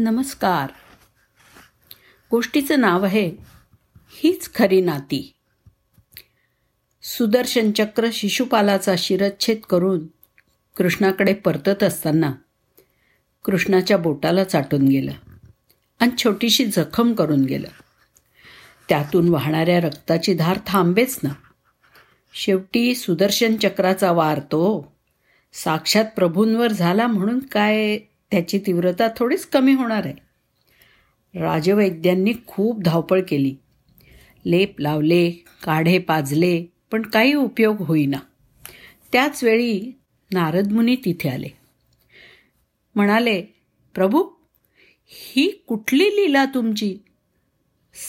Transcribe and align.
नमस्कार. 0.00 0.70
गोष्टीचं 2.30 2.80
नाव 2.80 3.04
आहे 3.04 3.30
हीच 4.10 4.54
खरी 4.54 4.80
नाती. 4.80 5.34
सुदर्शन 7.02 7.70
चक्र 7.70 8.08
शिशुपालाचा 8.12 8.94
शिरच्छेद 8.98 9.58
करून 9.70 10.06
कृष्णाकडे 10.76 11.34
परतत 11.34 11.82
असताना 11.82 12.32
कृष्णाच्या 13.44 13.96
बोटाला 13.96 14.44
चाटून 14.44 14.88
गेलं 14.88 15.12
आणि 16.00 16.10
छोटीशी 16.18 16.66
जखम 16.66 17.14
करून 17.14 17.40
गेलं. 17.40 17.68
त्यातून 18.88 19.28
वाहणाऱ्या 19.28 19.80
रक्ताची 19.80 20.34
धार 20.34 20.58
थांबेच 20.66 21.18
ना. 21.22 21.30
शेवटी 22.34 22.94
सुदर्शन 22.94 23.56
चक्राचा 23.56 24.12
वार 24.12 24.38
तो 24.38 24.92
साक्षात 25.52 26.04
प्रभूंवर 26.16 26.72
झाला 26.72 27.06
म्हणून 27.06 27.38
काय 27.38 27.98
त्याची 28.30 28.58
तीव्रता 28.58 29.08
थोडीच 29.16 29.46
कमी 29.46 29.72
होणार 29.72 30.06
आहे. 30.06 30.28
राजवैद्यांनी 31.40 32.32
खूप 32.46 32.82
धावपळ 32.82 33.20
केली. 33.28 33.56
लेप 34.46 34.80
लावले 34.80 35.30
काढे 35.64 35.98
पाजले 35.98 36.64
पण 36.90 37.02
काही 37.02 37.34
उपयोग 37.34 37.80
होईना. 37.80 38.18
त्याच 39.12 39.44
वेळी 39.44 39.98
नारदमुनी 40.32 40.96
तिथे 40.96 41.28
आले. 41.28 41.48
म्हणाले 42.94 43.42
प्रभू 43.94 44.24
ही 45.06 45.64
कुठली 45.66 46.04
लीला 46.04 46.44
तुमची? 46.44 46.98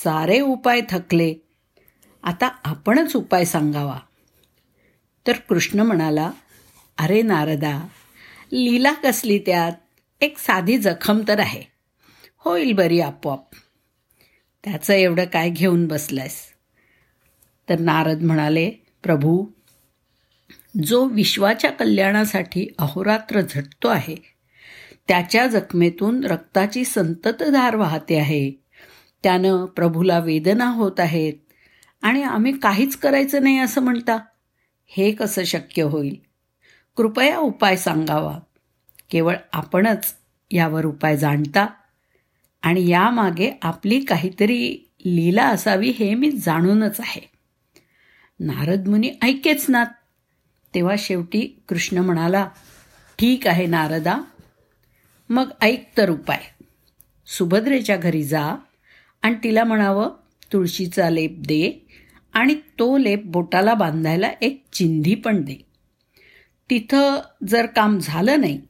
सारे 0.04 0.40
उपाय 0.40 0.82
थकले. 0.90 1.34
आता 2.24 2.48
आपणच 2.64 3.16
उपाय 3.16 3.46
सांगावा. 3.46 4.00
तर 5.28 5.34
कृष्ण 5.50 5.80
म्हणाला 5.80 6.32
अरे 6.98 7.22
नारदा 7.22 7.88
लीला 8.52 8.92
कसली 8.92 9.40
त्यात? 9.40 9.72
एक 10.22 10.38
साधी 10.38 10.78
जखम 10.78 11.22
तर 11.28 11.40
आहे. 11.40 11.62
होईल 12.38 12.74
बरी 12.74 13.00
आपोआप. 13.00 13.44
त्याचं 14.64 14.94
एवढं 14.94 15.26
काय 15.26 15.50
घेऊन 15.50 15.88
बसलंयस? 15.88 16.36
तर 17.70 17.80
नारद 17.80 18.22
म्हणाले 18.22 18.70
प्रभू 19.04 19.46
जो 20.84 21.06
विश्वाच्या 21.06 21.72
कल्याणासाठी 21.72 22.68
अहोरात्र 22.78 23.42
झटतो 23.42 23.88
आहे 23.88 24.16
त्याच्या 25.08 25.48
जखमेतून 25.48 26.24
रक्ताची 26.24 26.84
संततधार 26.84 27.76
वाहते 27.76 28.20
आहे. 28.20 28.52
त्यानं 29.24 29.66
प्रभूला 29.66 30.20
वेदना 30.20 30.66
होत 30.66 31.00
आहेत 31.00 31.34
आणि 32.02 32.24
आम्ही 32.24 32.58
काहीच 32.58 32.96
करायचं 32.96 33.44
नाही 33.44 33.60
असं 33.60 33.82
म्हणता. 33.82 34.18
हे 34.88 35.12
कसं 35.12 35.44
शक्य 35.44 35.84
होईल? 35.84 36.16
कृपया 36.96 37.38
उपाय 37.38 37.76
सांगावा. 37.76 38.40
केवळ 39.10 39.36
आपणच 39.54 40.16
यावर 40.52 40.86
उपाय 40.86 41.18
जाणता? 41.18 41.68
आणि 42.62 42.90
यामागे 42.90 43.52
आपली 43.62 44.00
काहीतरी 44.00 44.90
लीला 45.06 45.48
असावी 45.48 45.90
हे 45.90 46.14
मी 46.16 46.32
जाणूनच 46.32 47.00
आहे. 47.00 47.30
नारद 48.40 48.88
मुनी 48.88 49.12
ऐकेच 49.22 49.66
ना. 49.70 49.84
तेव्हा 50.76 50.96
शेवटी 50.98 51.64
कृष्ण 51.70 51.98
म्हणाला 51.98 52.50
ठीक 53.20 53.48
आहे 53.48 53.66
नारदा 53.66 54.18
मग 55.30 55.50
ऐक 55.62 55.98
तर 55.98 56.10
उपाय. 56.10 56.40
सुभद्रेच्या 57.26 57.98
घरी 57.98 58.24
जा 58.24 58.56
आणि 59.22 59.36
तिला 59.44 59.64
म्हणावं 59.64 60.10
तुळशीचा 60.54 61.10
लेप 61.10 61.36
दे 61.40 61.88
आणि 62.34 62.56
तो 62.56 62.98
लेप 62.98 63.26
बोटाला 63.26 63.74
बांधायला 63.74 64.32
एक 64.42 64.64
चिंधी 64.74 65.16
पण 65.16 65.42
दे. 65.42 65.56
तिथं 66.70 67.22
जर 67.48 67.66
काम 67.66 68.00
झालं 68.00 68.40
नाही 68.40 68.62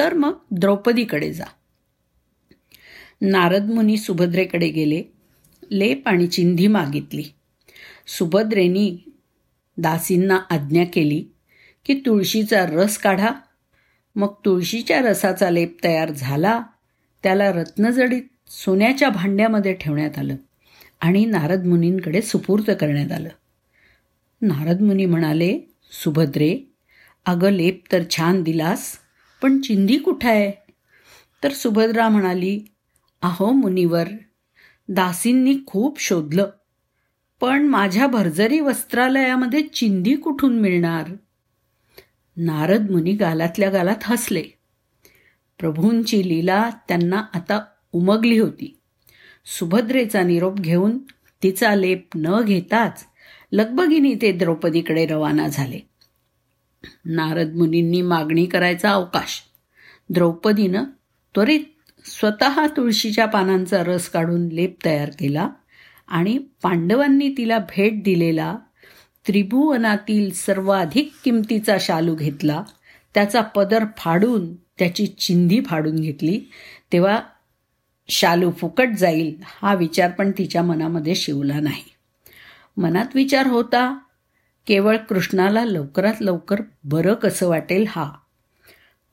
तर 0.00 0.14
मग 0.14 0.32
द्रौपदीकडे 0.50 1.32
जा. 1.32 1.44
नारद 3.20 3.70
मुनी 3.70 3.96
सुभद्रेकडे 3.96 4.68
गेले. 4.68 5.02
लेप 5.70 6.08
आणि 6.08 6.26
चिंधी 6.26 6.66
मागितली. 6.66 7.22
सुभद्रेनी 8.06 8.98
दासींना 9.76 10.38
आज्ञा 10.50 10.84
केली 10.84 11.24
की 11.86 12.02
तुळशीचा 12.06 12.66
रस 12.66 12.98
काढा. 12.98 13.28
मग 14.16 14.28
तुळशीच्या 14.44 15.00
रसाचा 15.00 15.50
लेप 15.50 15.76
तयार 15.84 16.10
झाला. 16.10 16.62
त्याला 17.22 17.52
रत्नजडीत 17.52 18.22
सोन्याच्या 18.50 19.08
भांड्यामध्ये 19.08 19.72
ठेवण्यात 19.72 20.18
आलं 20.18 20.36
आणि 21.00 21.24
नारद 21.24 21.66
मुनींकडे 21.66 22.22
सुपूर्त 22.22 22.70
करण्यात 22.80 23.12
आलं. 23.12 23.28
नारद 24.42 24.80
मुनी 24.80 25.06
म्हणाले 25.06 25.58
सुभद्रे 26.04 26.58
अगं 27.26 27.50
लेप 27.50 27.82
तर 27.92 28.02
छान 28.10 28.42
दिलास. 28.42 28.96
पण 29.42 29.60
चिंधी 29.60 29.98
कुठं 29.98 30.28
आहे? 30.28 30.72
तर 31.44 31.52
सुभद्रा 31.52 32.08
म्हणाली 32.08 32.64
अहो 33.22 33.52
मुनीवर 33.52 34.08
दासींनी 34.88 35.54
खूप 35.66 36.00
शोधलं 36.00 36.50
पण 37.40 37.62
माझ्या 37.62 38.06
भरजरी 38.06 38.60
वस्त्रालयामध्ये 38.60 39.62
चिंधी 39.62 40.16
कुठून 40.16 40.60
मिळणार? 40.60 41.14
नारद 42.36 42.90
मुनी 42.90 43.12
गालातल्या 43.12 43.70
गालात 43.70 43.96
हसले. 44.02 44.42
प्रभूंची 45.58 46.28
लीला 46.28 46.70
त्यांना 46.88 47.24
आता 47.34 47.64
उमगली 47.92 48.38
होती. 48.38 48.76
सुभद्रेचा 49.58 50.22
निरोप 50.22 50.54
घेऊन 50.54 50.98
तिचा 51.42 51.74
लेप 51.74 52.08
न 52.16 52.42
घेताच 52.42 53.04
लगबगिनी 53.52 54.14
ते 54.14 54.32
द्रौपदीकडे 54.32 55.06
रवाना 55.06 55.48
झाले. 55.48 55.89
नारद 57.04 57.54
मुनींनी 57.54 58.02
मागणी 58.02 58.46
करायचा 58.46 58.90
अवकाश. 58.90 59.42
द्रौपदीनं 60.10 60.84
त्वरित 61.34 61.60
स्वतः 62.04 62.66
तुळशीच्या 62.66 63.26
पानांचा 63.26 63.84
रस 63.84 64.08
काढून 64.08 64.48
लेप 64.48 64.76
तयार 64.84 65.10
केला 65.18 65.48
आणि 66.08 66.38
पांडवांनी 66.62 67.34
तिला 67.38 67.58
भेट 67.58 68.02
दिलेला 68.02 68.56
त्रिभुवनातील 69.26 70.32
सर्वाधिक 70.32 71.12
किमतीचा 71.24 71.76
शालू 71.80 72.14
घेतला. 72.14 72.62
त्याचा 73.14 73.40
पदर 73.40 73.84
फाडून 73.96 74.54
त्याची 74.54 75.06
चिंधी 75.06 75.60
फाडून 75.66 75.96
घेतली. 75.96 76.40
तेव्हा 76.92 77.20
शालू 78.08 78.50
फुकट 78.50 78.88
जाईल 78.98 79.36
हा 79.62 79.74
विचार 79.74 80.10
पण 80.10 80.30
तिच्या 80.30 80.62
मनामध्ये 80.62 81.14
शिवला 81.14 81.60
नाही. 81.60 81.82
मनात 82.76 83.04
विचार 83.14 83.46
होता 83.46 83.98
केवळ 84.66 84.96
कृष्णाला 84.96 85.64
लवकरात 85.64 86.14
लवकर 86.20 86.56
बरं 86.84 87.14
कसं 87.14 87.48
वाटेल 87.48 87.84
हा. 87.88 88.12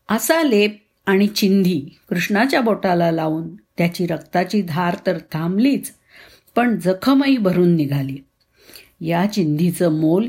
असा 0.10 0.44
लेप 0.44 0.84
आणि 1.06 1.28
चिंधी 1.28 1.90
कृष्णाच्या 2.10 2.62
बोटाला 2.62 3.12
लावून 3.12 3.56
त्याची 3.56 4.08
रक्ताची 4.08 4.62
धार 4.62 4.96
तर 5.08 5.18
थांबलीच 5.32 5.92
पण 6.56 6.80
जखमही 6.80 7.38
भरून 7.38 7.76
निघाली. 7.76 8.18
या 9.02 9.26
चिंधीचं 9.26 9.92
मोल 9.92 10.28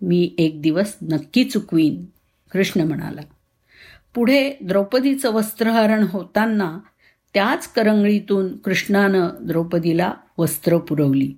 मी 0.00 0.34
एक 0.38 0.62
दिवस 0.62 0.96
नक्की 1.02 1.44
चुकवीन 1.44 2.04
कृष्ण 2.52 2.80
म्हणाला. 2.80 3.20
पुढे 4.14 4.52
द्रौपदीचं 4.60 5.32
वस्त्रहरण 5.32 6.06
होताना 6.10 6.78
त्याच 7.34 7.68
करंगळीतून 7.68 8.56
कृष्णानं 8.56 9.28
द्रौपदीला 9.40 10.12
वस्त्र 10.38 10.78
पुरवली. 10.78 11.32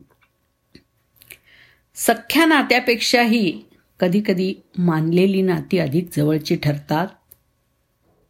सख्या 2.01 2.45
नात्यापेक्षाही 2.47 3.61
कधीकधी 4.01 4.55
मानलेली 4.79 5.43
नाती 5.43 5.79
अधिक 5.79 6.09
जवळची 6.17 6.57
ठरतात 6.57 7.07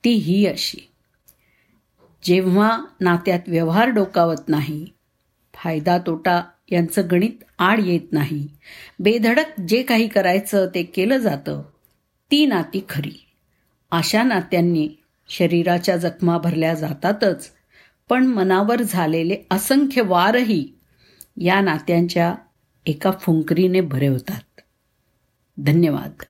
ती 0.04 0.10
ही 0.10 0.46
अशी. 0.46 0.78
जेव्हा 2.22 2.84
नात्यात 3.00 3.40
व्यवहार 3.46 3.88
डोकावत 3.88 4.48
नाही 4.48 4.86
फायदा 5.54 5.98
तोटा 5.98 6.42
यांचं 6.70 7.02
गणित 7.10 7.44
आड 7.58 7.80
येत 7.84 8.12
नाही 8.12 8.48
बेधडक 9.00 9.60
जे 9.60 9.82
काही 9.82 10.08
करायचं 10.08 10.66
ते 10.74 10.82
केलं 10.82 11.16
जातं 11.16 11.62
ती 12.30 12.46
नाती 12.46 12.84
खरी. 12.88 13.24
अशा 13.90 14.22
नात्यांनी 14.22 14.88
शरीराच्या 15.28 15.96
जखमा 15.96 16.38
भरल्या 16.38 16.74
जातातच 16.74 17.50
पण 18.08 18.26
मनावर 18.26 18.82
झालेले 18.82 19.36
असंख्य 19.50 20.02
वारही 20.02 20.68
या 21.36 21.60
नात्यांच्या 21.60 22.34
एका 22.88 23.10
फुंकरीने 23.10 23.80
भरे 23.80 24.06
होतात. 24.06 24.60
धन्यवाद. 25.60 26.24